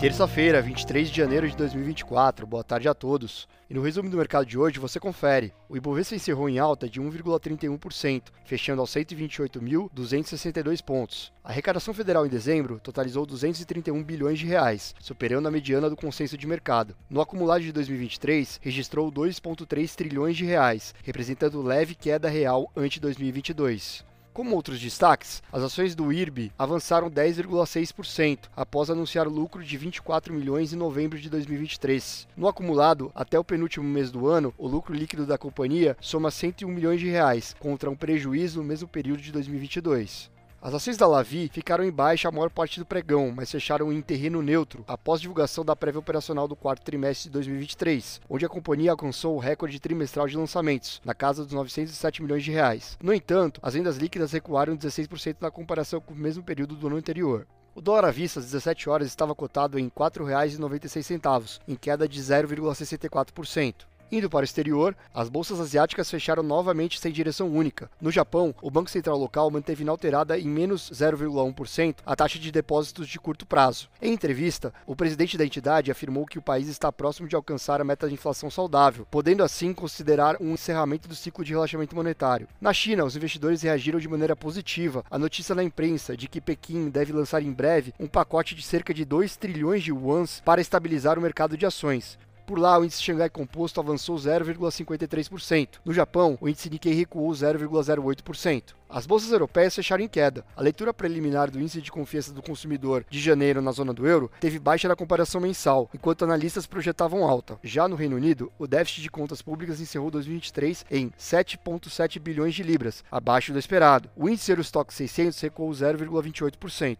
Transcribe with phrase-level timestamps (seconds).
[0.00, 2.46] Terça-feira, 23 de janeiro de 2024.
[2.46, 3.46] Boa tarde a todos.
[3.68, 5.52] E no resumo do mercado de hoje você confere.
[5.68, 11.30] O Ibovespa encerrou em alta de 1,31%, fechando aos 128.262 pontos.
[11.44, 16.38] A arrecadação federal em dezembro totalizou 231 bilhões de reais, superando a mediana do consenso
[16.38, 16.96] de mercado.
[17.10, 24.08] No acumulado de 2023, registrou 2,3 trilhões de reais, representando leve queda real ante 2022.
[24.32, 30.72] Como outros destaques, as ações do IRB avançaram 10,6% após anunciar lucro de 24 milhões
[30.72, 32.28] em novembro de 2023.
[32.36, 36.68] No acumulado, até o penúltimo mês do ano, o lucro líquido da companhia soma 101
[36.70, 40.30] milhões de reais, contra um prejuízo no mesmo período de 2022.
[40.62, 44.02] As ações da Lavi ficaram em baixa a maior parte do pregão, mas fecharam em
[44.02, 48.90] terreno neutro após divulgação da prévia operacional do quarto trimestre de 2023, onde a companhia
[48.90, 52.98] alcançou o recorde trimestral de lançamentos, na casa dos 907 milhões de reais.
[53.02, 56.96] No entanto, as vendas líquidas recuaram 16% na comparação com o mesmo período do ano
[56.96, 57.46] anterior.
[57.74, 62.20] O dólar à vista às 17 horas estava cotado em R$ 4,96, em queda de
[62.20, 63.89] 0,64%.
[64.12, 67.88] Indo para o exterior, as bolsas asiáticas fecharam novamente sem direção única.
[68.00, 73.06] No Japão, o Banco Central local manteve inalterada em menos 0,1% a taxa de depósitos
[73.06, 73.88] de curto prazo.
[74.02, 77.84] Em entrevista, o presidente da entidade afirmou que o país está próximo de alcançar a
[77.84, 82.48] meta de inflação saudável, podendo assim considerar um encerramento do ciclo de relaxamento monetário.
[82.60, 86.90] Na China, os investidores reagiram de maneira positiva à notícia na imprensa de que Pequim
[86.90, 91.16] deve lançar em breve um pacote de cerca de 2 trilhões de yuans para estabilizar
[91.16, 92.18] o mercado de ações.
[92.50, 95.78] Por lá, o índice Xangai Composto avançou 0,53%.
[95.84, 98.74] No Japão, o índice Nikkei recuou 0,08%.
[98.88, 100.44] As bolsas europeias fecharam em queda.
[100.56, 104.28] A leitura preliminar do índice de confiança do consumidor de janeiro na zona do euro
[104.40, 107.56] teve baixa na comparação mensal, enquanto analistas projetavam alta.
[107.62, 112.64] Já no Reino Unido, o déficit de contas públicas encerrou 2023 em 7,7 bilhões de
[112.64, 114.10] libras, abaixo do esperado.
[114.16, 116.98] O índice Eurostock 600 recuou 0,28%.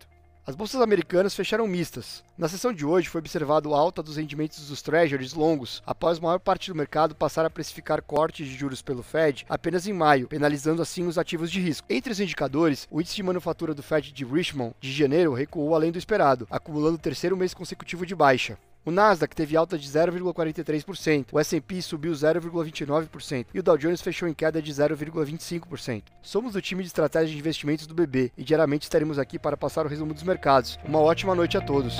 [0.50, 2.24] As bolsas americanas fecharam mistas.
[2.36, 6.40] Na sessão de hoje foi observado alta dos rendimentos dos treasuries longos, após a maior
[6.40, 10.82] parte do mercado passar a precificar cortes de juros pelo Fed apenas em maio, penalizando
[10.82, 11.86] assim os ativos de risco.
[11.88, 15.92] Entre os indicadores, o índice de manufatura do Fed de Richmond de janeiro recuou além
[15.92, 18.58] do esperado, acumulando o terceiro mês consecutivo de baixa.
[18.84, 24.26] O Nasdaq teve alta de 0,43%, o S&P subiu 0,29% e o Dow Jones fechou
[24.26, 26.04] em queda de 0,25%.
[26.22, 29.84] Somos do time de estratégia de investimentos do BB e diariamente estaremos aqui para passar
[29.84, 30.78] o resumo dos mercados.
[30.84, 31.94] Uma ótima noite a todos.